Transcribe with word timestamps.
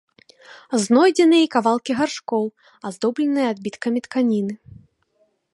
Знойдзены 0.85 1.37
і 1.43 1.49
кавалкі 1.57 1.91
гаршкоў, 2.01 2.45
аздобленыя 2.91 3.47
адбіткамі 3.55 3.99
тканіны. 4.07 4.53